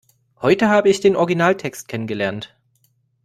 [0.41, 2.57] Heute habe ich den Originaltext kennengelernt.